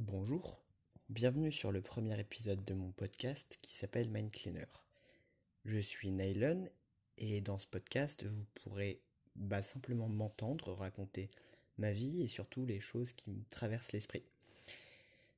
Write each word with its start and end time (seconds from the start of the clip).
Bonjour, 0.00 0.62
bienvenue 1.08 1.50
sur 1.50 1.72
le 1.72 1.82
premier 1.82 2.20
épisode 2.20 2.64
de 2.64 2.72
mon 2.72 2.92
podcast 2.92 3.58
qui 3.62 3.76
s'appelle 3.76 4.08
Mind 4.08 4.30
Cleaner. 4.30 4.68
Je 5.64 5.78
suis 5.78 6.12
Nylon 6.12 6.68
et 7.16 7.40
dans 7.40 7.58
ce 7.58 7.66
podcast 7.66 8.24
vous 8.24 8.44
pourrez 8.54 9.00
bah, 9.34 9.60
simplement 9.60 10.08
m'entendre 10.08 10.72
raconter 10.72 11.32
ma 11.78 11.90
vie 11.90 12.22
et 12.22 12.28
surtout 12.28 12.64
les 12.64 12.78
choses 12.78 13.10
qui 13.10 13.28
me 13.30 13.42
traversent 13.50 13.90
l'esprit. 13.90 14.22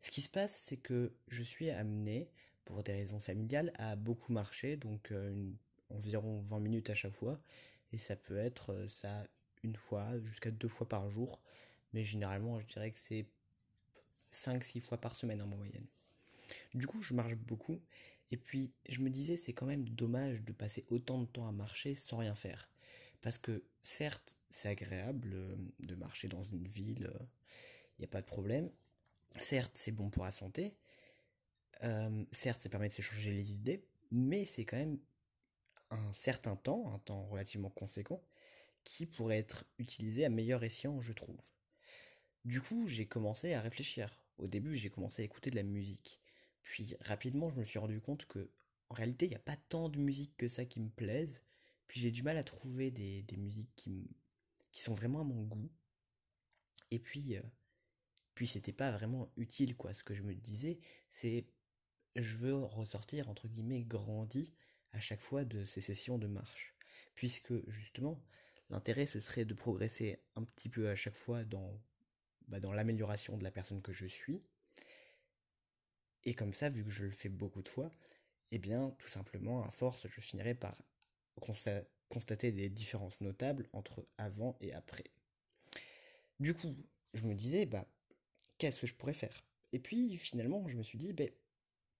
Ce 0.00 0.10
qui 0.10 0.20
se 0.20 0.28
passe 0.28 0.60
c'est 0.62 0.76
que 0.76 1.14
je 1.28 1.42
suis 1.42 1.70
amené 1.70 2.28
pour 2.66 2.82
des 2.82 2.92
raisons 2.92 3.18
familiales 3.18 3.72
à 3.78 3.96
beaucoup 3.96 4.34
marcher 4.34 4.76
donc 4.76 5.10
euh, 5.10 5.50
environ 5.88 6.42
20 6.42 6.60
minutes 6.60 6.90
à 6.90 6.94
chaque 6.94 7.14
fois 7.14 7.38
et 7.94 7.98
ça 7.98 8.14
peut 8.14 8.36
être 8.36 8.74
euh, 8.74 8.86
ça 8.88 9.26
une 9.62 9.76
fois 9.76 10.18
jusqu'à 10.20 10.50
deux 10.50 10.68
fois 10.68 10.86
par 10.86 11.08
jour 11.08 11.40
mais 11.94 12.04
généralement 12.04 12.60
je 12.60 12.66
dirais 12.66 12.90
que 12.90 12.98
c'est 12.98 13.24
5-6 14.32 14.80
fois 14.80 14.98
par 14.98 15.16
semaine 15.16 15.42
en 15.42 15.46
moyenne. 15.46 15.86
Du 16.74 16.86
coup, 16.86 17.02
je 17.02 17.14
marche 17.14 17.34
beaucoup. 17.34 17.80
Et 18.30 18.36
puis, 18.36 18.72
je 18.88 19.00
me 19.00 19.10
disais, 19.10 19.36
c'est 19.36 19.52
quand 19.52 19.66
même 19.66 19.88
dommage 19.88 20.42
de 20.42 20.52
passer 20.52 20.84
autant 20.88 21.18
de 21.18 21.26
temps 21.26 21.48
à 21.48 21.52
marcher 21.52 21.94
sans 21.94 22.18
rien 22.18 22.34
faire. 22.34 22.70
Parce 23.22 23.38
que, 23.38 23.64
certes, 23.82 24.36
c'est 24.48 24.68
agréable 24.68 25.32
euh, 25.34 25.56
de 25.80 25.94
marcher 25.94 26.28
dans 26.28 26.42
une 26.42 26.66
ville, 26.66 26.98
il 27.00 27.06
euh, 27.06 27.26
n'y 27.98 28.04
a 28.04 28.08
pas 28.08 28.20
de 28.20 28.26
problème. 28.26 28.70
Certes, 29.38 29.72
c'est 29.74 29.92
bon 29.92 30.10
pour 30.10 30.24
la 30.24 30.30
santé. 30.30 30.76
Euh, 31.82 32.24
certes, 32.32 32.62
ça 32.62 32.68
permet 32.68 32.88
de 32.88 32.94
s'échanger 32.94 33.32
les 33.32 33.52
idées. 33.52 33.84
Mais 34.10 34.44
c'est 34.44 34.64
quand 34.64 34.76
même 34.76 34.98
un 35.90 36.12
certain 36.12 36.56
temps, 36.56 36.92
un 36.92 36.98
temps 36.98 37.26
relativement 37.26 37.70
conséquent, 37.70 38.22
qui 38.84 39.06
pourrait 39.06 39.38
être 39.38 39.64
utilisé 39.78 40.24
à 40.24 40.28
meilleur 40.28 40.62
escient, 40.64 41.00
je 41.00 41.12
trouve. 41.12 41.38
Du 42.44 42.60
coup, 42.60 42.86
j'ai 42.86 43.06
commencé 43.06 43.54
à 43.54 43.60
réfléchir. 43.60 44.19
Au 44.40 44.46
début, 44.46 44.74
j'ai 44.74 44.90
commencé 44.90 45.22
à 45.22 45.24
écouter 45.24 45.50
de 45.50 45.56
la 45.56 45.62
musique. 45.62 46.18
Puis 46.62 46.94
rapidement, 47.00 47.50
je 47.50 47.56
me 47.56 47.64
suis 47.64 47.78
rendu 47.78 48.00
compte 48.00 48.24
que 48.24 48.50
en 48.88 48.94
réalité, 48.94 49.26
il 49.26 49.28
n'y 49.28 49.36
a 49.36 49.40
pas 49.40 49.56
tant 49.56 49.88
de 49.88 49.98
musique 49.98 50.36
que 50.36 50.48
ça 50.48 50.64
qui 50.64 50.80
me 50.80 50.88
plaise. 50.88 51.42
Puis 51.86 52.00
j'ai 52.00 52.10
du 52.10 52.22
mal 52.22 52.36
à 52.36 52.42
trouver 52.42 52.90
des, 52.90 53.24
musiques 53.36 53.70
qui, 53.76 54.10
qui 54.72 54.82
sont 54.82 54.94
vraiment 54.94 55.20
à 55.20 55.24
mon 55.24 55.42
goût. 55.42 55.70
Et 56.90 56.98
puis, 56.98 57.36
euh, 57.36 57.42
puis 58.34 58.46
c'était 58.46 58.72
pas 58.72 58.90
vraiment 58.90 59.30
utile, 59.36 59.76
quoi. 59.76 59.92
Ce 59.92 60.02
que 60.02 60.14
je 60.14 60.22
me 60.22 60.34
disais, 60.34 60.80
c'est 61.10 61.46
je 62.16 62.36
veux 62.36 62.56
ressortir, 62.56 63.28
entre 63.28 63.46
guillemets, 63.46 63.82
grandi 63.82 64.54
à 64.92 65.00
chaque 65.00 65.20
fois 65.20 65.44
de 65.44 65.64
ces 65.64 65.80
sessions 65.80 66.18
de 66.18 66.26
marche. 66.26 66.74
Puisque, 67.14 67.52
justement, 67.68 68.24
l'intérêt, 68.70 69.06
ce 69.06 69.20
serait 69.20 69.44
de 69.44 69.54
progresser 69.54 70.18
un 70.34 70.42
petit 70.42 70.68
peu 70.68 70.88
à 70.88 70.94
chaque 70.96 71.14
fois 71.14 71.44
dans 71.44 71.80
bah, 72.50 72.60
dans 72.60 72.72
l'amélioration 72.72 73.38
de 73.38 73.44
la 73.44 73.50
personne 73.50 73.80
que 73.80 73.92
je 73.92 74.06
suis. 74.06 74.42
Et 76.24 76.34
comme 76.34 76.52
ça, 76.52 76.68
vu 76.68 76.84
que 76.84 76.90
je 76.90 77.04
le 77.04 77.10
fais 77.10 77.28
beaucoup 77.30 77.62
de 77.62 77.68
fois, 77.68 77.90
eh 78.50 78.58
bien, 78.58 78.94
tout 78.98 79.08
simplement, 79.08 79.62
à 79.64 79.70
force, 79.70 80.06
je 80.08 80.20
finirai 80.20 80.54
par 80.54 80.76
constater 82.08 82.52
des 82.52 82.68
différences 82.68 83.20
notables 83.20 83.68
entre 83.72 84.04
avant 84.18 84.56
et 84.60 84.72
après. 84.74 85.04
Du 86.40 86.54
coup, 86.54 86.76
je 87.14 87.24
me 87.24 87.34
disais, 87.34 87.64
bah, 87.64 87.86
qu'est-ce 88.58 88.82
que 88.82 88.86
je 88.86 88.94
pourrais 88.94 89.14
faire? 89.14 89.44
Et 89.72 89.78
puis, 89.78 90.16
finalement, 90.16 90.68
je 90.68 90.76
me 90.76 90.82
suis 90.82 90.98
dit, 90.98 91.12
bah, 91.12 91.24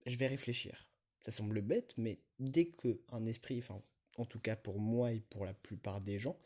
je 0.05 0.17
vais 0.17 0.27
réfléchir. 0.27 0.89
Ça 1.21 1.31
semble 1.31 1.61
bête, 1.61 1.95
mais 1.97 2.19
dès 2.39 2.67
que 2.67 3.01
un 3.11 3.25
esprit, 3.27 3.59
enfin, 3.59 3.83
en 4.17 4.25
tout 4.25 4.41
cas 4.41 4.57
pour 4.57 4.81
moi 4.81 5.13
et 5.13 5.21
pour 5.21 5.45
la 5.45 5.55
plupart 5.55 6.01
des 6.01 6.19
gens, 6.19 6.39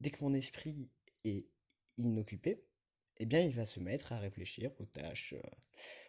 dès 0.00 0.10
que 0.10 0.22
mon 0.22 0.34
esprit 0.34 0.88
est 1.24 1.46
inoccupé, 1.96 2.62
eh 3.18 3.26
bien, 3.26 3.40
il 3.40 3.50
va 3.50 3.66
se 3.66 3.80
mettre 3.80 4.12
à 4.12 4.18
réfléchir 4.18 4.70
aux 4.78 4.86
tâches, 4.86 5.34
euh, 5.34 5.50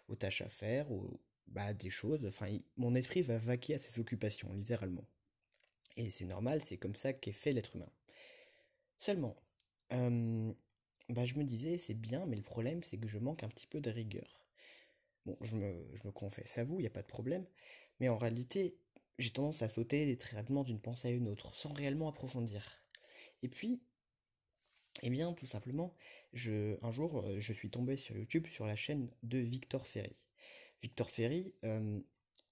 aux 0.07 0.15
tâches 0.15 0.41
à 0.41 0.49
faire, 0.49 0.91
aux, 0.91 1.19
bah, 1.47 1.73
des 1.73 1.89
choses. 1.89 2.25
Enfin, 2.25 2.47
mon 2.75 2.95
esprit 2.95 3.21
va 3.21 3.37
vaquer 3.37 3.75
à 3.75 3.77
ses 3.77 3.99
occupations, 3.99 4.51
littéralement. 4.53 5.05
Et 5.95 6.09
c'est 6.09 6.25
normal, 6.25 6.61
c'est 6.63 6.77
comme 6.77 6.95
ça 6.95 7.13
qu'est 7.13 7.31
fait 7.31 7.53
l'être 7.53 7.75
humain. 7.75 7.91
Seulement, 8.99 9.35
bah, 9.89 11.25
je 11.25 11.35
me 11.35 11.43
disais, 11.43 11.77
c'est 11.77 11.93
bien, 11.93 12.25
mais 12.25 12.35
le 12.35 12.43
problème, 12.43 12.83
c'est 12.83 12.97
que 12.97 13.07
je 13.07 13.17
manque 13.17 13.43
un 13.43 13.49
petit 13.49 13.67
peu 13.67 13.79
de 13.81 13.89
rigueur. 13.89 14.45
Bon, 15.25 15.37
je 15.41 15.55
me, 15.55 15.89
je 15.93 16.05
me 16.05 16.11
confesse 16.11 16.57
à 16.57 16.63
vous, 16.63 16.75
il 16.75 16.81
n'y 16.81 16.87
a 16.87 16.91
pas 16.91 17.01
de 17.01 17.07
problème, 17.07 17.45
mais 17.99 18.09
en 18.09 18.17
réalité, 18.17 18.77
j'ai 19.17 19.31
tendance 19.31 19.61
à 19.61 19.69
sauter 19.69 20.15
très 20.17 20.37
rapidement 20.37 20.63
d'une 20.63 20.79
pensée 20.79 21.07
à 21.09 21.11
une 21.11 21.27
autre, 21.27 21.55
sans 21.55 21.73
réellement 21.73 22.07
approfondir. 22.09 22.83
Et 23.41 23.47
puis, 23.47 23.81
eh 25.03 25.09
bien, 25.09 25.33
tout 25.33 25.45
simplement, 25.45 25.93
je, 26.33 26.77
un 26.83 26.91
jour, 26.91 27.23
euh, 27.23 27.37
je 27.39 27.53
suis 27.53 27.69
tombé 27.69 27.97
sur 27.97 28.17
YouTube 28.17 28.47
sur 28.47 28.65
la 28.65 28.75
chaîne 28.75 29.09
de 29.23 29.37
Victor 29.37 29.87
Ferry. 29.87 30.15
Victor 30.81 31.09
Ferry, 31.09 31.53
euh, 31.63 31.99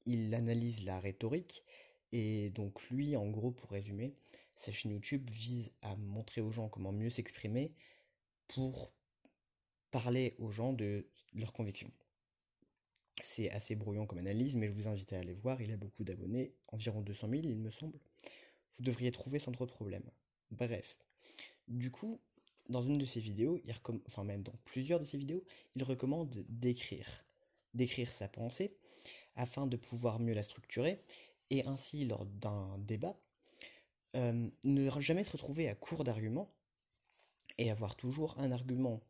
il 0.05 0.33
analyse 0.33 0.83
la 0.83 0.99
rhétorique, 0.99 1.63
et 2.11 2.49
donc 2.51 2.89
lui, 2.89 3.15
en 3.15 3.27
gros, 3.29 3.51
pour 3.51 3.71
résumer, 3.71 4.15
sa 4.55 4.71
chaîne 4.71 4.91
YouTube 4.91 5.29
vise 5.29 5.71
à 5.81 5.95
montrer 5.95 6.41
aux 6.41 6.51
gens 6.51 6.69
comment 6.69 6.91
mieux 6.91 7.09
s'exprimer 7.09 7.73
pour 8.47 8.93
parler 9.91 10.35
aux 10.39 10.51
gens 10.51 10.73
de 10.73 11.07
leurs 11.33 11.53
convictions. 11.53 11.91
C'est 13.21 13.49
assez 13.51 13.75
brouillon 13.75 14.05
comme 14.05 14.19
analyse, 14.19 14.55
mais 14.55 14.67
je 14.67 14.73
vous 14.73 14.87
invite 14.87 15.13
à 15.13 15.19
aller 15.19 15.33
voir, 15.33 15.61
il 15.61 15.71
a 15.71 15.77
beaucoup 15.77 16.03
d'abonnés, 16.03 16.53
environ 16.67 17.01
200 17.01 17.29
000 17.29 17.41
il 17.45 17.59
me 17.59 17.69
semble. 17.69 17.97
Vous 18.77 18.83
devriez 18.83 19.11
trouver 19.11 19.39
sans 19.39 19.51
trop 19.51 19.65
de 19.65 19.71
problème. 19.71 20.03
Bref. 20.51 20.99
Du 21.67 21.91
coup, 21.91 22.19
dans 22.69 22.81
une 22.81 22.97
de 22.97 23.05
ses 23.05 23.19
vidéos, 23.19 23.59
enfin 24.07 24.23
même 24.23 24.43
dans 24.43 24.55
plusieurs 24.65 24.99
de 24.99 25.05
ses 25.05 25.17
vidéos, 25.17 25.43
il 25.75 25.83
recommande 25.83 26.45
d'écrire, 26.49 27.25
d'écrire 27.73 28.11
sa 28.11 28.27
pensée 28.27 28.77
afin 29.35 29.67
de 29.67 29.77
pouvoir 29.77 30.19
mieux 30.19 30.33
la 30.33 30.43
structurer 30.43 31.03
et 31.49 31.65
ainsi 31.65 32.05
lors 32.05 32.25
d'un 32.25 32.77
débat, 32.79 33.17
euh, 34.15 34.49
ne 34.63 35.01
jamais 35.01 35.23
se 35.23 35.31
retrouver 35.31 35.67
à 35.69 35.75
court 35.75 36.03
d'arguments 36.03 36.49
et 37.57 37.69
avoir 37.69 37.95
toujours 37.95 38.37
un 38.39 38.51
argument 38.51 39.01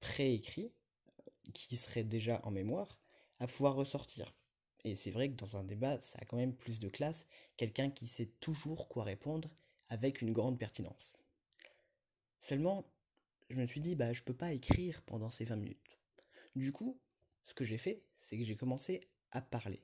préécrit 0.00 0.72
qui 1.52 1.76
serait 1.76 2.04
déjà 2.04 2.40
en 2.44 2.50
mémoire 2.50 2.98
à 3.38 3.46
pouvoir 3.46 3.74
ressortir. 3.74 4.34
Et 4.84 4.96
c'est 4.96 5.10
vrai 5.10 5.30
que 5.30 5.36
dans 5.36 5.56
un 5.56 5.64
débat, 5.64 6.00
ça 6.00 6.18
a 6.20 6.24
quand 6.24 6.36
même 6.36 6.54
plus 6.54 6.80
de 6.80 6.88
classe 6.88 7.26
quelqu'un 7.56 7.90
qui 7.90 8.06
sait 8.06 8.30
toujours 8.40 8.88
quoi 8.88 9.04
répondre 9.04 9.50
avec 9.88 10.22
une 10.22 10.32
grande 10.32 10.58
pertinence. 10.58 11.12
Seulement, 12.40 12.90
je 13.50 13.56
me 13.56 13.66
suis 13.66 13.80
dit, 13.80 13.94
bah, 13.94 14.12
je 14.12 14.22
peux 14.22 14.34
pas 14.34 14.52
écrire 14.52 15.02
pendant 15.02 15.30
ces 15.30 15.44
20 15.44 15.56
minutes. 15.56 15.98
Du 16.56 16.72
coup, 16.72 16.98
ce 17.42 17.54
que 17.54 17.64
j'ai 17.64 17.78
fait, 17.78 18.02
c'est 18.16 18.38
que 18.38 18.44
j'ai 18.44 18.56
commencé 18.56 19.08
à 19.30 19.42
parler. 19.42 19.82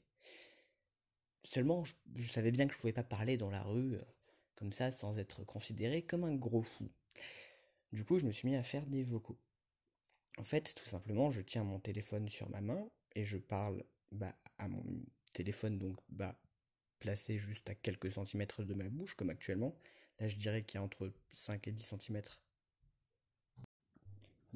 Seulement, 1.44 1.84
je, 1.84 2.26
savais 2.26 2.50
bien 2.50 2.66
que 2.66 2.72
je 2.72 2.78
pouvais 2.78 2.92
pas 2.92 3.04
parler 3.04 3.36
dans 3.36 3.50
la 3.50 3.62
rue, 3.62 3.94
euh, 3.94 4.02
comme 4.56 4.72
ça, 4.72 4.90
sans 4.90 5.18
être 5.18 5.44
considéré 5.44 6.02
comme 6.02 6.24
un 6.24 6.34
gros 6.34 6.62
fou. 6.62 6.90
Du 7.92 8.04
coup, 8.04 8.18
je 8.18 8.24
me 8.24 8.32
suis 8.32 8.48
mis 8.48 8.56
à 8.56 8.62
faire 8.62 8.86
des 8.86 9.04
vocaux. 9.04 9.38
En 10.38 10.44
fait, 10.44 10.74
tout 10.74 10.86
simplement, 10.86 11.30
je 11.30 11.40
tiens 11.42 11.62
mon 11.62 11.78
téléphone 11.78 12.28
sur 12.28 12.48
ma 12.50 12.60
main 12.60 12.88
et 13.14 13.24
je 13.24 13.38
parle 13.38 13.84
bah, 14.12 14.34
à 14.58 14.68
mon 14.68 14.82
téléphone, 15.32 15.78
donc 15.78 15.98
bah, 16.08 16.40
placé 16.98 17.38
juste 17.38 17.68
à 17.70 17.74
quelques 17.74 18.10
centimètres 18.10 18.64
de 18.64 18.74
ma 18.74 18.88
bouche, 18.88 19.14
comme 19.14 19.30
actuellement. 19.30 19.76
Là, 20.18 20.28
je 20.28 20.36
dirais 20.36 20.64
qu'il 20.64 20.78
y 20.78 20.80
a 20.80 20.82
entre 20.82 21.12
5 21.30 21.68
et 21.68 21.72
10 21.72 21.84
centimètres 21.84 22.42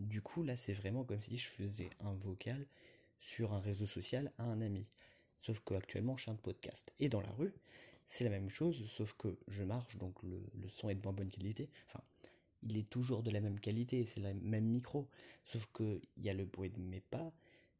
du 0.06 0.22
coup, 0.22 0.43
là, 0.43 0.56
c'est 0.56 0.72
vraiment 0.72 1.05
comme 1.05 1.21
si 1.21 1.37
je 1.37 1.49
faisais 1.49 1.91
un 2.00 2.15
vocal 2.15 2.66
sur 3.19 3.53
un 3.53 3.59
réseau 3.59 3.87
social 3.87 4.33
à 4.38 4.44
un 4.44 4.61
ami. 4.61 4.87
Sauf 5.37 5.61
qu'actuellement, 5.61 6.16
je 6.16 6.22
suis 6.22 6.31
un 6.31 6.37
podcast. 6.37 6.93
Et 6.99 7.09
dans 7.09 7.21
la 7.21 7.31
rue, 7.33 7.53
c'est 8.06 8.25
la 8.25 8.31
même 8.31 8.50
chose, 8.50 8.84
sauf 8.89 9.15
que 9.15 9.39
je 9.49 9.62
marche, 9.62 9.97
donc 9.97 10.22
le, 10.22 10.43
son 10.69 10.89
est 10.89 10.94
de 10.94 11.03
moins 11.03 11.12
bonne 11.12 11.31
qualité. 11.31 11.71
Enfin, 11.87 12.03
il 12.62 12.77
est 12.77 12.89
toujours 12.89 13.22
de 13.22 13.31
la 13.31 13.41
même 13.41 13.60
qualité, 13.60 14.05
c'est 14.06 14.21
le 14.21 14.34
même 14.34 14.65
micro. 14.65 15.09
Sauf 15.44 15.66
qu'il 15.75 16.00
y 16.16 16.28
a 16.28 16.34
le 16.34 16.44
bruit 16.44 16.71
de 16.71 16.81
mes 16.81 17.00
pas, 17.00 17.33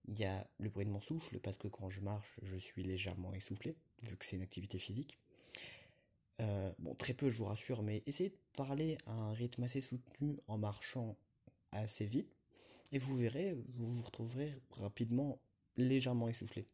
il 0.07 0.19
y 0.19 0.25
a 0.25 0.47
le 0.59 0.71
bruit 0.71 0.87
de 0.87 0.91
mon 0.91 1.01
souffle, 1.01 1.39
parce 1.41 1.59
que 1.59 1.69
quand 1.69 1.91
je 1.91 2.01
marche, 2.01 2.39
je 2.43 2.57
suis 2.57 2.83
légèrement 2.83 3.33
essoufflé, 3.35 3.75
vu 4.05 4.17
que 4.17 4.25
c'est 4.25 4.37
une 4.37 4.43
activité 4.43 4.79
physique. 4.79 5.19
Euh, 6.41 6.73
bon, 6.79 6.95
très 6.95 7.13
peu, 7.13 7.29
je 7.29 7.39
vous 7.39 7.45
rassure, 7.45 7.83
mais 7.83 8.03
essayez 8.07 8.31
de 8.31 8.39
parler 8.57 8.97
à 9.07 9.13
un 9.13 9.33
rythme 9.33 9.65
assez 9.65 9.81
soutenu 9.81 10.39
en 10.49 10.57
marchant 10.59 11.17
assez 11.73 12.07
vite 12.07 12.35
et 12.93 12.99
vous 12.99 13.17
verrez, 13.17 13.55
vous 13.69 13.87
vous 13.87 14.03
retrouverez 14.03 14.55
rapidement 14.73 15.39
légèrement 15.77 16.29
essoufflé. 16.29 16.67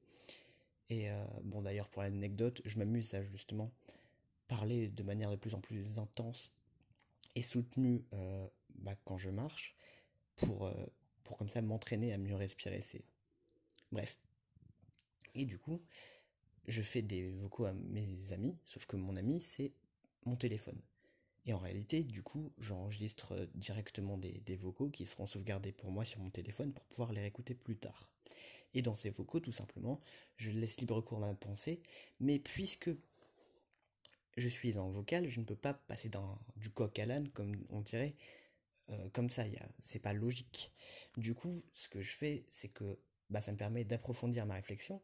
Et 0.88 1.10
euh, 1.10 1.24
bon 1.42 1.62
d'ailleurs 1.62 1.88
pour 1.88 2.02
l'anecdote, 2.02 2.62
je 2.64 2.78
m'amuse 2.78 3.14
à 3.14 3.22
justement 3.22 3.70
parler 4.48 4.88
de 4.88 5.02
manière 5.02 5.30
de 5.30 5.36
plus 5.36 5.54
en 5.54 5.60
plus 5.60 5.98
intense 5.98 6.52
et 7.34 7.42
soutenue 7.42 8.04
euh, 8.12 8.46
bah, 8.76 8.94
quand 9.04 9.18
je 9.18 9.30
marche 9.30 9.74
pour, 10.36 10.66
euh, 10.66 10.86
pour 11.24 11.36
comme 11.36 11.48
ça 11.48 11.60
m'entraîner 11.60 12.12
à 12.12 12.18
mieux 12.18 12.36
respirer. 12.36 12.80
C'est 12.80 13.04
bref. 13.90 14.18
Et 15.34 15.44
du 15.44 15.58
coup, 15.58 15.82
je 16.68 16.82
fais 16.82 17.02
des 17.02 17.28
vocaux 17.28 17.66
à 17.66 17.72
mes 17.72 18.32
amis, 18.32 18.56
sauf 18.64 18.86
que 18.86 18.96
mon 18.96 19.16
ami 19.16 19.40
c'est 19.40 19.72
mon 20.24 20.36
téléphone. 20.36 20.80
Et 21.46 21.52
en 21.52 21.58
réalité, 21.58 22.02
du 22.02 22.22
coup, 22.22 22.52
j'enregistre 22.58 23.48
directement 23.54 24.18
des, 24.18 24.42
des, 24.44 24.56
vocaux 24.56 24.88
qui 24.90 25.06
seront 25.06 25.26
sauvegardés 25.26 25.72
pour 25.72 25.90
moi 25.90 26.04
sur 26.04 26.20
mon 26.20 26.30
téléphone 26.30 26.72
pour 26.72 26.84
pouvoir 26.86 27.12
les 27.12 27.20
réécouter 27.20 27.54
plus 27.54 27.76
tard. 27.76 28.10
Et 28.74 28.82
dans 28.82 28.96
ces 28.96 29.10
vocaux, 29.10 29.40
tout 29.40 29.52
simplement, 29.52 30.00
je 30.36 30.50
laisse 30.50 30.80
libre 30.80 31.00
cours 31.00 31.22
à 31.22 31.28
ma 31.28 31.34
pensée, 31.34 31.80
mais 32.20 32.38
puisque 32.38 32.90
je 34.36 34.48
suis 34.48 34.76
en 34.76 34.90
vocal, 34.90 35.28
je 35.28 35.40
ne 35.40 35.44
peux 35.44 35.56
pas 35.56 35.74
passer 35.74 36.08
dans 36.08 36.38
du 36.56 36.70
coq 36.70 36.98
à 36.98 37.06
l'âne, 37.06 37.28
comme 37.30 37.54
on 37.70 37.80
dirait, 37.80 38.16
euh, 38.90 39.08
comme 39.10 39.30
ça, 39.30 39.44
c'est 39.78 39.98
pas 39.98 40.12
logique. 40.12 40.72
Du 41.16 41.34
coup, 41.34 41.64
ce 41.74 41.88
que 41.88 42.02
je 42.02 42.10
fais, 42.12 42.44
c'est 42.48 42.68
que 42.68 42.98
bah, 43.30 43.40
ça 43.40 43.52
me 43.52 43.56
permet 43.56 43.84
d'approfondir 43.84 44.46
ma 44.46 44.54
réflexion, 44.54 45.00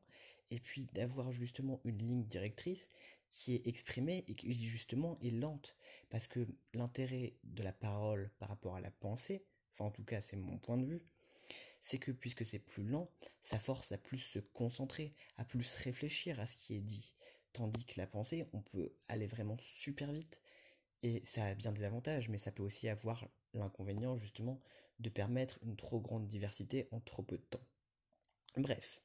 et 0.51 0.61
puis 0.61 0.87
d'avoir 0.93 1.33
justement 1.33 1.81
une 1.85 1.99
ligne 1.99 2.25
directrice 2.25 2.91
qui 3.33 3.55
est 3.55 3.67
exprimée 3.67 4.25
et 4.29 4.35
qui 4.35 4.55
justement 4.69 5.19
est 5.23 5.31
lente. 5.31 5.75
Parce 6.11 6.29
que 6.29 6.47
l'intérêt 6.75 7.35
de 7.43 7.63
la 7.63 7.73
parole 7.73 8.31
par 8.39 8.51
rapport 8.51 8.77
à 8.77 8.81
la 8.81 8.91
pensée, 8.91 9.45
enfin 9.73 9.87
en 9.87 9.91
tout 9.91 10.05
cas 10.05 10.21
c'est 10.21 10.37
mon 10.37 10.59
point 10.59 10.77
de 10.77 10.85
vue, 10.85 11.03
c'est 11.81 11.99
que 11.99 12.13
puisque 12.13 12.45
c'est 12.45 12.59
plus 12.59 12.85
lent, 12.85 13.11
ça 13.43 13.59
force 13.59 13.91
à 13.91 13.99
plus 13.99 14.19
se 14.19 14.39
concentrer, 14.39 15.15
à 15.39 15.45
plus 15.45 15.75
réfléchir 15.77 16.39
à 16.39 16.47
ce 16.47 16.57
qui 16.57 16.75
est 16.75 16.81
dit. 16.81 17.15
Tandis 17.55 17.85
que 17.87 17.99
la 17.99 18.07
pensée, 18.07 18.47
on 18.53 18.61
peut 18.61 18.95
aller 19.09 19.27
vraiment 19.27 19.57
super 19.61 20.13
vite. 20.13 20.41
Et 21.03 21.23
ça 21.25 21.45
a 21.47 21.55
bien 21.55 21.73
des 21.73 21.83
avantages, 21.83 22.29
mais 22.29 22.39
ça 22.39 22.53
peut 22.53 22.63
aussi 22.63 22.89
avoir 22.89 23.29
l'inconvénient 23.55 24.17
justement 24.17 24.61
de 25.01 25.09
permettre 25.09 25.59
une 25.63 25.77
trop 25.77 26.01
grande 26.01 26.29
diversité 26.29 26.87
en 26.93 27.01
trop 27.01 27.23
peu 27.23 27.39
de 27.39 27.43
temps. 27.43 27.67
Bref, 28.57 29.03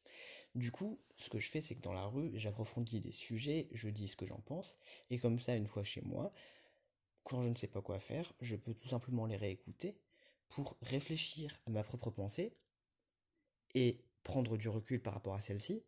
du 0.57 0.71
coup, 0.71 0.99
ce 1.17 1.29
que 1.29 1.39
je 1.39 1.49
fais, 1.49 1.61
c'est 1.61 1.75
que 1.75 1.81
dans 1.81 1.93
la 1.93 2.05
rue, 2.05 2.31
j'approfondis 2.33 2.99
des 2.99 3.11
sujets, 3.11 3.69
je 3.71 3.89
dis 3.89 4.07
ce 4.07 4.15
que 4.15 4.25
j'en 4.25 4.39
pense, 4.39 4.77
et 5.09 5.19
comme 5.19 5.39
ça, 5.39 5.55
une 5.55 5.67
fois 5.67 5.83
chez 5.83 6.01
moi, 6.01 6.33
quand 7.23 7.43
je 7.43 7.49
ne 7.49 7.55
sais 7.55 7.67
pas 7.67 7.81
quoi 7.81 7.99
faire, 7.99 8.33
je 8.41 8.55
peux 8.55 8.73
tout 8.73 8.87
simplement 8.87 9.27
les 9.27 9.35
réécouter 9.35 9.99
pour 10.49 10.77
réfléchir 10.81 11.59
à 11.67 11.69
ma 11.69 11.83
propre 11.83 12.09
pensée 12.09 12.57
et 13.75 14.03
prendre 14.23 14.57
du 14.57 14.67
recul 14.67 15.01
par 15.01 15.13
rapport 15.13 15.35
à 15.35 15.41
celle-ci, 15.41 15.83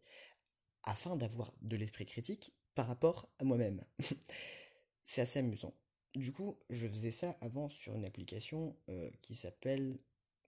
afin 0.84 1.16
d'avoir 1.16 1.52
de 1.62 1.76
l'esprit 1.76 2.06
critique 2.06 2.54
par 2.76 2.88
rapport 2.88 3.28
à 3.40 3.44
moi-même. 3.46 3.84
c'est 5.04 5.22
assez 5.22 5.40
amusant. 5.40 5.74
Du 6.14 6.32
coup, 6.32 6.60
je 6.70 6.88
faisais 6.88 7.12
ça 7.12 7.36
avant 7.42 7.70
sur 7.70 7.96
une 7.96 8.06
application 8.06 8.76
euh, 8.90 9.10
qui 9.22 9.36
s'appelle 9.36 10.00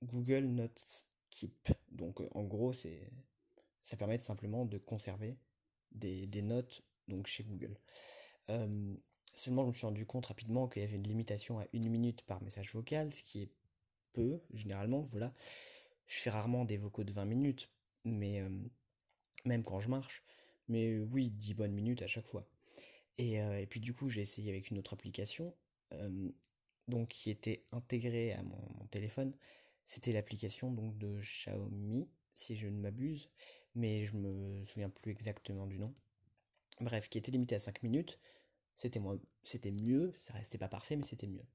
Google 0.03 0.45
Notes 0.45 1.07
Keep. 1.29 1.69
Donc, 1.89 2.21
euh, 2.21 2.29
en 2.33 2.43
gros, 2.43 2.73
c'est 2.73 3.09
ça 3.83 3.97
permet 3.97 4.17
simplement 4.17 4.65
de 4.65 4.77
conserver 4.77 5.37
des, 5.91 6.41
notes 6.41 6.83
donc 7.07 7.27
chez 7.27 7.43
Google. 7.43 7.77
Seulement, 9.33 9.63
je 9.63 9.67
me 9.67 9.73
suis 9.73 9.85
rendu 9.85 10.05
compte 10.05 10.25
rapidement 10.25 10.67
qu'il 10.67 10.81
y 10.81 10.85
avait 10.85 10.97
une 10.97 11.07
limitation 11.07 11.59
à 11.59 11.65
une 11.73 11.89
minute 11.89 12.21
par 12.23 12.41
message 12.43 12.73
vocal, 12.73 13.13
ce 13.13 13.23
qui 13.23 13.43
est 13.43 13.49
peu, 14.13 14.41
généralement. 14.53 15.01
Voilà, 15.01 15.33
je 16.07 16.19
fais 16.19 16.29
rarement 16.29 16.65
des 16.65 16.77
vocaux 16.77 17.03
de 17.03 17.13
20 17.13 17.25
minutes, 17.25 17.71
mais 18.03 18.41
même 19.45 19.63
quand 19.63 19.79
je 19.79 19.89
marche. 19.89 20.23
Mais 20.67 20.99
oui, 20.99 21.31
10 21.31 21.53
bonnes 21.55 21.73
minutes 21.73 22.01
à 22.01 22.07
chaque 22.07 22.27
fois. 22.27 22.47
Euh, 23.19 23.57
et, 23.57 23.67
puis 23.67 23.79
du 23.79 23.93
coup, 23.93 24.09
j'ai 24.09 24.21
essayé 24.21 24.49
avec 24.49 24.69
une 24.71 24.79
autre 24.79 24.93
application, 24.93 25.53
donc 26.87 27.09
qui 27.09 27.29
était 27.29 27.65
intégrée 27.71 28.33
à 28.33 28.43
mon, 28.43 28.87
téléphone. 28.89 29.33
C'était 29.85 30.11
l'application 30.11 30.71
donc 30.71 30.97
de 30.97 31.19
Xiaomi, 31.19 32.09
si 32.35 32.55
je 32.55 32.67
ne 32.67 32.79
m'abuse, 32.79 33.29
mais 33.75 34.05
je 34.05 34.15
me 34.15 34.63
souviens 34.65 34.89
plus 34.89 35.11
exactement 35.11 35.67
du 35.67 35.79
nom. 35.79 35.93
Bref, 36.79 37.09
qui 37.09 37.17
était 37.17 37.31
limité 37.31 37.55
à 37.55 37.59
5 37.59 37.83
minutes. 37.83 38.19
C'était 38.75 39.01
c'était 39.43 39.71
mieux, 39.71 40.13
ça 40.21 40.33
restait 40.33 40.57
pas 40.57 40.69
parfait, 40.69 40.95
mais 40.95 41.05
c'était 41.05 41.27
mieux. 41.27 41.45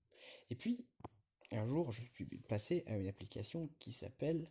Et 0.51 0.55
puis, 0.55 0.85
un 1.51 1.67
jour, 1.67 1.93
je 1.93 2.03
suis 2.15 2.27
passé 2.49 2.85
à 2.87 2.97
une 2.97 3.09
application 3.09 3.69
qui 3.79 3.93
s'appelle 3.93 4.51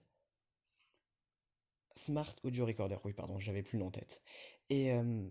Smart 1.95 2.35
Audio 2.43 2.65
Recorder. 2.65 2.97
Oui, 3.03 3.13
pardon, 3.13 3.39
j'avais 3.39 3.63
plus 3.63 3.77
le 3.77 3.83
nom 3.83 3.87
en 3.87 3.91
tête. 3.91 4.21
Et, 4.69 4.91
euh, 4.91 5.29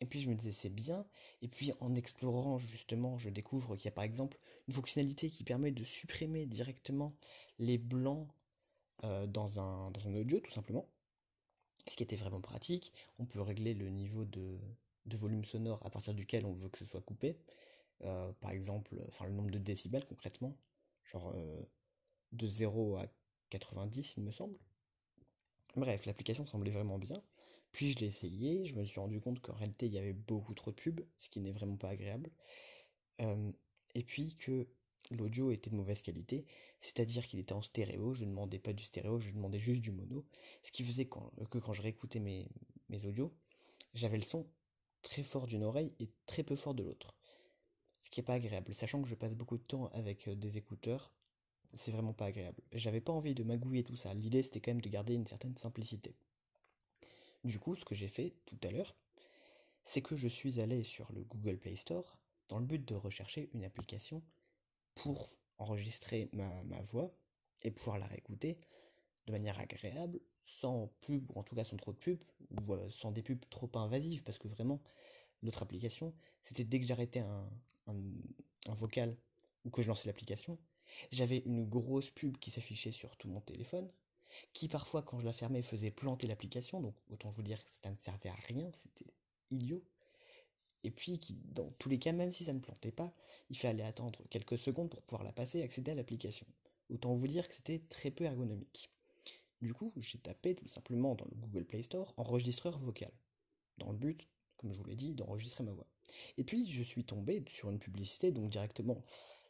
et 0.00 0.06
puis 0.06 0.20
je 0.20 0.28
me 0.28 0.34
disais 0.34 0.52
c'est 0.52 0.70
bien. 0.70 1.06
Et 1.42 1.48
puis 1.48 1.72
en 1.80 1.94
explorant 1.94 2.58
justement, 2.58 3.18
je 3.18 3.30
découvre 3.30 3.76
qu'il 3.76 3.86
y 3.86 3.88
a 3.88 3.92
par 3.92 4.04
exemple 4.04 4.38
une 4.68 4.74
fonctionnalité 4.74 5.30
qui 5.30 5.44
permet 5.44 5.70
de 5.70 5.84
supprimer 5.84 6.46
directement 6.46 7.14
les 7.58 7.78
blancs 7.78 8.28
euh, 9.04 9.26
dans, 9.26 9.60
un, 9.60 9.90
dans 9.90 10.08
un 10.08 10.14
audio 10.14 10.40
tout 10.40 10.50
simplement. 10.50 10.88
Ce 11.88 11.96
qui 11.96 12.02
était 12.02 12.16
vraiment 12.16 12.40
pratique. 12.40 12.92
On 13.18 13.26
peut 13.26 13.40
régler 13.40 13.74
le 13.74 13.88
niveau 13.88 14.24
de, 14.24 14.58
de 15.06 15.16
volume 15.16 15.44
sonore 15.44 15.84
à 15.84 15.90
partir 15.90 16.14
duquel 16.14 16.44
on 16.44 16.52
veut 16.52 16.68
que 16.68 16.78
ce 16.78 16.84
soit 16.84 17.00
coupé. 17.00 17.38
Euh, 18.02 18.32
par 18.40 18.50
exemple, 18.50 18.96
enfin 19.08 19.26
le 19.26 19.32
nombre 19.32 19.50
de 19.50 19.58
décibels 19.58 20.04
concrètement. 20.06 20.56
Genre 21.12 21.34
de 22.32 22.48
0 22.48 22.96
à 22.96 23.06
90 23.50 24.14
il 24.16 24.24
me 24.24 24.32
semble. 24.32 24.58
Bref, 25.76 26.06
l'application 26.06 26.44
semblait 26.46 26.70
vraiment 26.70 26.98
bien. 26.98 27.22
Puis 27.72 27.92
je 27.92 27.98
l'ai 27.98 28.06
essayé, 28.06 28.64
je 28.64 28.74
me 28.74 28.84
suis 28.84 28.98
rendu 28.98 29.20
compte 29.20 29.40
qu'en 29.40 29.52
réalité 29.52 29.86
il 29.86 29.92
y 29.92 29.98
avait 29.98 30.14
beaucoup 30.14 30.54
trop 30.54 30.70
de 30.70 30.76
pubs, 30.76 31.02
ce 31.18 31.28
qui 31.28 31.40
n'est 31.40 31.52
vraiment 31.52 31.76
pas 31.76 31.90
agréable. 31.90 32.30
Euh, 33.20 33.52
et 33.94 34.02
puis 34.02 34.36
que 34.36 34.66
l'audio 35.10 35.50
était 35.50 35.70
de 35.70 35.76
mauvaise 35.76 36.02
qualité, 36.02 36.44
c'est-à-dire 36.80 37.26
qu'il 37.26 37.38
était 37.40 37.52
en 37.52 37.62
stéréo, 37.62 38.14
je 38.14 38.24
ne 38.24 38.30
demandais 38.30 38.58
pas 38.58 38.72
du 38.72 38.84
stéréo, 38.84 39.18
je 39.18 39.30
demandais 39.30 39.58
juste 39.58 39.82
du 39.82 39.90
mono, 39.90 40.24
ce 40.62 40.72
qui 40.72 40.84
faisait 40.84 41.06
que 41.06 41.58
quand 41.58 41.72
je 41.72 41.82
réécoutais 41.82 42.20
mes, 42.20 42.48
audios, 43.04 43.32
j'avais 43.94 44.16
le 44.16 44.22
son 44.22 44.46
très 45.02 45.22
fort 45.22 45.46
d'une 45.46 45.64
oreille 45.64 45.92
et 46.00 46.10
très 46.26 46.42
peu 46.42 46.56
fort 46.56 46.74
de 46.74 46.82
l'autre. 46.82 47.14
Ce 48.00 48.10
qui 48.10 48.20
n'est 48.20 48.24
pas 48.24 48.34
agréable, 48.34 48.72
sachant 48.72 49.02
que 49.02 49.08
je 49.08 49.14
passe 49.14 49.34
beaucoup 49.34 49.58
de 49.58 49.62
temps 49.62 49.88
avec 49.88 50.28
euh, 50.28 50.34
des 50.36 50.58
écouteurs, 50.58 51.12
c'est 51.74 51.90
vraiment 51.90 52.12
pas 52.12 52.26
agréable. 52.26 52.62
J'avais 52.72 53.00
pas 53.00 53.12
envie 53.12 53.34
de 53.34 53.42
magouiller 53.42 53.82
tout 53.82 53.96
ça. 53.96 54.14
L'idée 54.14 54.42
c'était 54.42 54.60
quand 54.60 54.70
même 54.70 54.80
de 54.80 54.88
garder 54.88 55.14
une 55.14 55.26
certaine 55.26 55.56
simplicité. 55.56 56.14
Du 57.44 57.58
coup, 57.58 57.76
ce 57.76 57.84
que 57.84 57.94
j'ai 57.94 58.08
fait 58.08 58.34
tout 58.44 58.58
à 58.62 58.70
l'heure, 58.70 58.96
c'est 59.82 60.02
que 60.02 60.16
je 60.16 60.28
suis 60.28 60.60
allé 60.60 60.82
sur 60.82 61.12
le 61.12 61.22
Google 61.24 61.58
Play 61.58 61.76
Store 61.76 62.18
dans 62.48 62.58
le 62.58 62.64
but 62.64 62.84
de 62.86 62.94
rechercher 62.94 63.50
une 63.54 63.64
application 63.64 64.22
pour 64.96 65.30
enregistrer 65.58 66.28
ma, 66.32 66.82
voix 66.82 67.14
et 67.62 67.70
pouvoir 67.70 67.98
la 67.98 68.06
réécouter 68.06 68.58
de 69.26 69.32
manière 69.32 69.58
agréable, 69.58 70.20
sans 70.44 70.88
pub, 71.00 71.30
ou 71.30 71.38
en 71.38 71.42
tout 71.42 71.54
cas 71.54 71.64
sans 71.64 71.76
trop 71.76 71.92
de 71.92 71.98
pub, 71.98 72.22
ou 72.50 72.74
euh, 72.74 72.90
sans 72.90 73.10
des 73.10 73.22
pubs 73.22 73.44
trop 73.50 73.70
invasives, 73.74 74.22
parce 74.22 74.38
que 74.38 74.48
vraiment, 74.48 74.80
l'autre 75.42 75.62
application, 75.62 76.14
c'était 76.42 76.64
dès 76.64 76.80
que 76.80 76.86
j'arrêtais 76.86 77.20
un, 77.20 77.48
un 77.88 78.74
vocal 78.74 79.16
ou 79.64 79.70
que 79.70 79.82
je 79.82 79.88
lançais 79.88 80.08
l'application, 80.08 80.58
j'avais 81.10 81.38
une 81.38 81.64
grosse 81.64 82.10
pub 82.10 82.38
qui 82.38 82.50
s'affichait 82.50 82.92
sur 82.92 83.16
tout 83.16 83.28
mon 83.28 83.40
téléphone, 83.40 83.90
qui 84.52 84.68
parfois 84.68 85.02
quand 85.02 85.20
je 85.20 85.24
la 85.24 85.32
fermais 85.32 85.62
faisait 85.62 85.90
planter 85.90 86.26
l'application, 86.26 86.80
donc 86.80 86.94
autant 87.10 87.30
vous 87.30 87.42
dire 87.42 87.62
que 87.62 87.70
ça 87.70 87.90
ne 87.90 87.96
servait 87.96 88.28
à 88.28 88.34
rien, 88.34 88.70
c'était 88.72 89.12
idiot. 89.50 89.82
Et 90.86 90.92
puis 90.92 91.18
dans 91.52 91.68
tous 91.80 91.88
les 91.88 91.98
cas, 91.98 92.12
même 92.12 92.30
si 92.30 92.44
ça 92.44 92.52
ne 92.52 92.60
plantait 92.60 92.92
pas, 92.92 93.12
il 93.50 93.58
fallait 93.58 93.82
attendre 93.82 94.22
quelques 94.30 94.56
secondes 94.56 94.88
pour 94.88 95.02
pouvoir 95.02 95.24
la 95.24 95.32
passer 95.32 95.58
et 95.58 95.62
accéder 95.64 95.90
à 95.90 95.94
l'application. 95.94 96.46
Autant 96.90 97.12
vous 97.16 97.26
dire 97.26 97.48
que 97.48 97.56
c'était 97.56 97.80
très 97.88 98.12
peu 98.12 98.22
ergonomique. 98.22 98.88
Du 99.60 99.74
coup, 99.74 99.92
j'ai 99.96 100.18
tapé 100.18 100.54
tout 100.54 100.68
simplement 100.68 101.16
dans 101.16 101.24
le 101.24 101.34
Google 101.34 101.64
Play 101.64 101.82
Store 101.82 102.14
enregistreur 102.16 102.78
vocal, 102.78 103.10
dans 103.78 103.90
le 103.90 103.98
but, 103.98 104.28
comme 104.58 104.72
je 104.72 104.78
vous 104.78 104.84
l'ai 104.84 104.94
dit, 104.94 105.12
d'enregistrer 105.12 105.64
ma 105.64 105.72
voix. 105.72 105.88
Et 106.38 106.44
puis 106.44 106.70
je 106.70 106.84
suis 106.84 107.04
tombé 107.04 107.42
sur 107.48 107.68
une 107.68 107.80
publicité, 107.80 108.30
donc 108.30 108.48
directement 108.50 109.02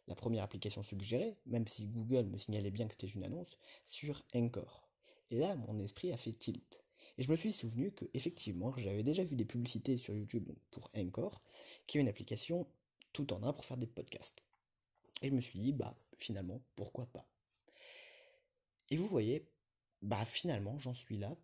la 0.09 0.14
première 0.14 0.43
application 0.43 0.83
suggérée, 0.83 1.37
même 1.45 1.66
si 1.66 1.87
Google 1.88 2.25
me 2.25 2.38
signalait 2.38 2.71
bien 2.71 2.87
que 2.87 2.95
c'était 2.95 3.14
une 3.14 3.25
annonce, 3.25 3.59
sur 3.85 4.25
Encore. 4.35 4.88
Et 5.31 5.38
là, 5.38 5.55
mon 5.55 5.78
esprit 5.81 6.12
a 6.12 6.16
fait 6.16 6.33
tilt. 6.33 6.86
Et 7.19 7.23
je 7.23 7.31
me 7.31 7.37
suis 7.37 7.53
souvenu 7.53 7.93
que 7.93 8.05
effectivement, 8.15 8.75
j'avais 8.77 9.03
déjà 9.03 9.25
vu 9.25 9.37
des 9.37 9.45
publicités 9.45 9.97
sur 9.97 10.15
YouTube 10.15 10.51
pour 10.71 10.91
Encore, 10.95 11.43
qui 11.87 11.99
est 11.99 12.01
une 12.01 12.09
application 12.09 12.67
tout 13.13 13.33
en 13.33 13.43
un 13.43 13.53
pour 13.53 13.65
faire 13.65 13.79
des 13.79 13.87
podcasts. 13.87 14.43
Et 15.23 15.29
je 15.29 15.35
me 15.35 15.41
suis 15.41 15.59
dit, 15.59 15.73
bah 15.73 15.97
finalement, 16.19 16.63
pourquoi 16.75 17.07
pas 17.07 17.27
Et 18.91 18.97
vous 18.97 19.07
voyez, 19.07 19.49
bah 20.03 20.25
finalement, 20.25 20.79
j'en 20.79 20.95
suis 20.95 21.17
là, 21.17 21.35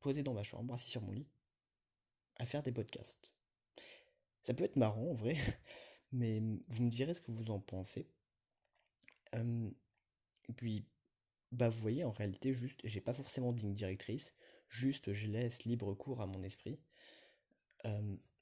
posé 0.00 0.22
dans 0.22 0.34
ma 0.34 0.42
chambre, 0.42 0.74
assis 0.74 0.90
sur 0.90 1.02
mon 1.02 1.12
lit, 1.12 1.28
à 2.36 2.46
faire 2.46 2.62
des 2.62 2.72
podcasts. 2.72 3.32
Ça 4.42 4.54
peut 4.54 4.64
être 4.64 4.76
marrant 4.76 5.10
en 5.10 5.14
vrai, 5.14 5.36
mais 6.12 6.40
vous 6.68 6.82
me 6.82 6.90
direz 6.90 7.14
ce 7.14 7.20
que 7.20 7.30
vous 7.30 7.50
en 7.50 7.60
pensez. 7.60 8.08
et 9.34 10.52
puis, 10.56 10.84
bah 11.52 11.68
vous 11.68 11.80
voyez, 11.80 12.04
en 12.04 12.10
réalité, 12.10 12.52
juste, 12.52 12.80
j'ai 12.84 13.00
pas 13.00 13.14
forcément 13.14 13.52
de 13.52 13.70
directrice, 13.72 14.34
juste 14.68 15.12
je 15.12 15.26
laisse 15.26 15.64
libre 15.64 15.94
cours 15.94 16.20
à 16.20 16.26
mon 16.26 16.42
esprit. 16.42 16.78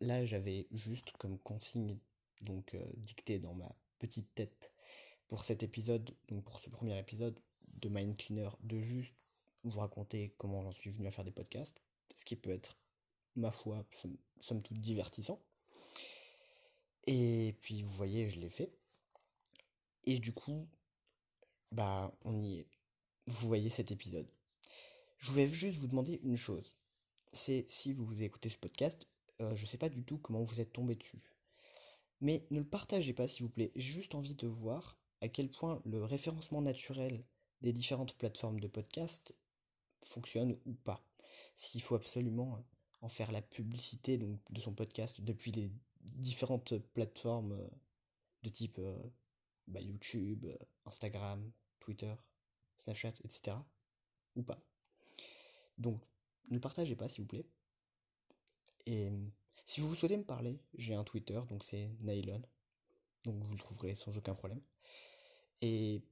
là, 0.00 0.24
j'avais 0.24 0.66
juste 0.70 1.12
comme 1.18 1.38
consigne, 1.38 1.98
donc 2.40 2.74
euh, 2.74 2.84
dicté 2.96 3.38
dans 3.38 3.54
ma 3.54 3.74
petite 3.98 4.34
tête 4.34 4.72
pour 5.28 5.44
cet 5.44 5.62
épisode, 5.62 6.14
donc 6.28 6.44
pour 6.44 6.60
ce 6.60 6.70
premier 6.70 6.98
épisode 6.98 7.38
de 7.80 7.88
Mind 7.88 8.16
Cleaner, 8.16 8.50
de 8.62 8.80
juste 8.80 9.14
vous 9.64 9.78
raconter 9.78 10.34
comment 10.38 10.62
j'en 10.62 10.72
suis 10.72 10.90
venu 10.90 11.06
à 11.06 11.10
faire 11.10 11.24
des 11.24 11.30
podcasts, 11.30 11.82
ce 12.14 12.24
qui 12.24 12.36
peut 12.36 12.50
être, 12.50 12.78
ma 13.34 13.50
foi, 13.50 13.84
somme 14.40 14.62
toute 14.62 14.80
divertissant. 14.80 15.40
Et 17.06 17.56
puis 17.60 17.82
vous 17.82 17.92
voyez, 17.92 18.30
je 18.30 18.40
l'ai 18.40 18.50
fait. 18.50 18.72
Et 20.04 20.18
du 20.18 20.32
coup, 20.32 20.68
bah 21.72 22.14
on 22.24 22.42
y 22.42 22.60
est. 22.60 22.66
Vous 23.26 23.48
voyez 23.48 23.70
cet 23.70 23.90
épisode. 23.90 24.28
Je 25.24 25.30
voulais 25.30 25.48
juste 25.48 25.78
vous 25.78 25.86
demander 25.86 26.20
une 26.22 26.36
chose. 26.36 26.76
C'est 27.32 27.64
si 27.70 27.94
vous 27.94 28.22
écoutez 28.22 28.50
ce 28.50 28.58
podcast, 28.58 29.06
euh, 29.40 29.56
je 29.56 29.64
sais 29.64 29.78
pas 29.78 29.88
du 29.88 30.04
tout 30.04 30.18
comment 30.18 30.44
vous 30.44 30.60
êtes 30.60 30.74
tombé 30.74 30.96
dessus. 30.96 31.22
Mais 32.20 32.46
ne 32.50 32.58
le 32.58 32.66
partagez 32.66 33.14
pas 33.14 33.26
s'il 33.26 33.46
vous 33.46 33.50
plaît. 33.50 33.72
J'ai 33.74 33.94
juste 33.94 34.14
envie 34.14 34.34
de 34.34 34.46
voir 34.46 34.98
à 35.22 35.28
quel 35.28 35.50
point 35.50 35.80
le 35.86 36.04
référencement 36.04 36.60
naturel 36.60 37.24
des 37.62 37.72
différentes 37.72 38.14
plateformes 38.18 38.60
de 38.60 38.68
podcast 38.68 39.34
fonctionne 40.02 40.58
ou 40.66 40.74
pas. 40.74 41.02
S'il 41.56 41.80
faut 41.80 41.94
absolument 41.94 42.62
en 43.00 43.08
faire 43.08 43.32
la 43.32 43.40
publicité 43.40 44.18
donc, 44.18 44.38
de 44.50 44.60
son 44.60 44.74
podcast 44.74 45.22
depuis 45.22 45.52
les 45.52 45.72
différentes 46.02 46.76
plateformes 46.92 47.52
euh, 47.52 47.68
de 48.42 48.50
type 48.50 48.78
euh, 48.78 49.02
bah, 49.68 49.80
YouTube, 49.80 50.46
Instagram, 50.84 51.50
Twitter, 51.80 52.14
Snapchat, 52.76 53.14
etc. 53.24 53.56
Ou 54.36 54.42
pas. 54.42 54.62
Donc, 55.78 56.02
ne 56.50 56.58
partagez 56.58 56.96
pas, 56.96 57.08
s'il 57.08 57.22
vous 57.22 57.28
plaît. 57.28 57.46
Et 58.86 59.10
si 59.66 59.80
vous 59.80 59.94
souhaitez 59.94 60.16
me 60.16 60.24
parler, 60.24 60.60
j'ai 60.74 60.94
un 60.94 61.04
Twitter, 61.04 61.40
donc 61.48 61.64
c'est 61.64 61.90
Nylon. 62.00 62.42
Donc 63.24 63.42
vous 63.42 63.52
le 63.52 63.58
trouverez 63.58 63.94
sans 63.94 64.16
aucun 64.16 64.34
problème. 64.34 64.60
Et 65.62 66.02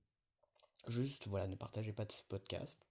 juste, 0.88 1.28
voilà, 1.28 1.46
ne 1.46 1.54
partagez 1.54 1.92
pas 1.92 2.06
de 2.06 2.12
ce 2.12 2.24
podcast. 2.24 2.86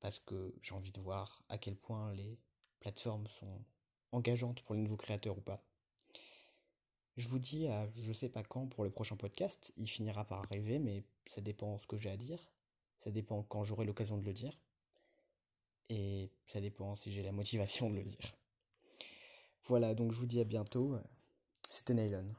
Parce 0.00 0.18
que 0.18 0.54
j'ai 0.62 0.74
envie 0.74 0.92
de 0.92 1.00
voir 1.00 1.42
à 1.48 1.58
quel 1.58 1.76
point 1.76 2.12
les 2.12 2.38
plateformes 2.80 3.26
sont 3.28 3.64
engageantes 4.10 4.62
pour 4.62 4.74
les 4.74 4.82
nouveaux 4.82 4.96
créateurs 4.96 5.38
ou 5.38 5.40
pas. 5.40 5.64
Je 7.16 7.28
vous 7.28 7.38
dis 7.38 7.68
à 7.68 7.88
je 7.94 8.12
sais 8.12 8.28
pas 8.28 8.42
quand 8.42 8.66
pour 8.66 8.84
le 8.84 8.90
prochain 8.90 9.16
podcast. 9.16 9.72
Il 9.76 9.88
finira 9.88 10.26
par 10.26 10.40
arriver, 10.40 10.78
mais 10.78 11.04
ça 11.26 11.40
dépend 11.40 11.78
ce 11.78 11.86
que 11.86 11.96
j'ai 11.96 12.10
à 12.10 12.16
dire. 12.16 12.52
Ça 12.98 13.10
dépend 13.10 13.42
quand 13.44 13.64
j'aurai 13.64 13.84
l'occasion 13.84 14.18
de 14.18 14.24
le 14.24 14.32
dire. 14.32 14.58
Et 15.94 16.30
ça 16.46 16.58
dépend 16.58 16.96
si 16.96 17.12
j'ai 17.12 17.22
la 17.22 17.32
motivation 17.32 17.90
de 17.90 17.96
le 17.96 18.02
dire. 18.02 18.34
Voilà, 19.64 19.94
donc 19.94 20.10
je 20.12 20.16
vous 20.16 20.24
dis 20.24 20.40
à 20.40 20.44
bientôt. 20.44 20.96
C'était 21.68 21.92
Nylon. 21.92 22.34